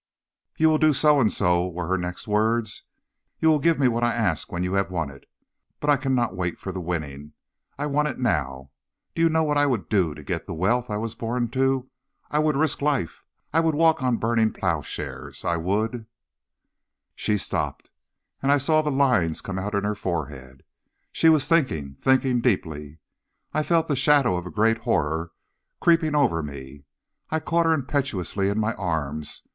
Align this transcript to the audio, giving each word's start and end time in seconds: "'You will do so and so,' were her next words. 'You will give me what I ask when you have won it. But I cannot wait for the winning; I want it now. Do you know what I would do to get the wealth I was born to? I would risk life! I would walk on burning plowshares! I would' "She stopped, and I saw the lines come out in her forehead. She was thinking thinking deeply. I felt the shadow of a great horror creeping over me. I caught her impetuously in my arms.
"'You 0.57 0.67
will 0.69 0.79
do 0.79 0.93
so 0.93 1.19
and 1.19 1.31
so,' 1.31 1.67
were 1.67 1.85
her 1.85 1.95
next 1.99 2.27
words. 2.27 2.85
'You 3.39 3.49
will 3.49 3.59
give 3.59 3.77
me 3.77 3.87
what 3.87 4.03
I 4.03 4.11
ask 4.15 4.51
when 4.51 4.63
you 4.63 4.73
have 4.73 4.89
won 4.89 5.11
it. 5.11 5.29
But 5.79 5.91
I 5.91 5.97
cannot 5.97 6.35
wait 6.35 6.57
for 6.57 6.71
the 6.71 6.81
winning; 6.81 7.33
I 7.77 7.85
want 7.85 8.07
it 8.07 8.17
now. 8.17 8.71
Do 9.13 9.21
you 9.21 9.29
know 9.29 9.43
what 9.43 9.59
I 9.59 9.67
would 9.67 9.89
do 9.89 10.15
to 10.15 10.23
get 10.23 10.47
the 10.47 10.55
wealth 10.55 10.89
I 10.89 10.97
was 10.97 11.13
born 11.13 11.49
to? 11.49 11.87
I 12.31 12.39
would 12.39 12.55
risk 12.57 12.81
life! 12.81 13.23
I 13.53 13.59
would 13.59 13.75
walk 13.75 14.01
on 14.01 14.17
burning 14.17 14.51
plowshares! 14.53 15.45
I 15.45 15.57
would' 15.57 16.07
"She 17.15 17.37
stopped, 17.37 17.91
and 18.41 18.51
I 18.51 18.57
saw 18.57 18.81
the 18.81 18.89
lines 18.89 19.39
come 19.39 19.59
out 19.59 19.75
in 19.75 19.83
her 19.83 19.93
forehead. 19.93 20.63
She 21.11 21.29
was 21.29 21.47
thinking 21.47 21.93
thinking 22.01 22.41
deeply. 22.41 22.97
I 23.53 23.61
felt 23.61 23.87
the 23.87 23.95
shadow 23.95 24.35
of 24.35 24.47
a 24.47 24.49
great 24.49 24.79
horror 24.79 25.31
creeping 25.79 26.15
over 26.15 26.41
me. 26.41 26.85
I 27.29 27.39
caught 27.39 27.67
her 27.67 27.73
impetuously 27.75 28.49
in 28.49 28.57
my 28.59 28.73
arms. 28.73 29.47